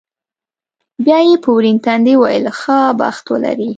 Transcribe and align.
بیا 1.05 1.19
یې 1.27 1.35
په 1.43 1.49
ورین 1.55 1.77
تندي 1.85 2.15
وویل، 2.17 2.45
ښه 2.59 2.79
بخت 3.01 3.25
ولرې. 3.29 3.69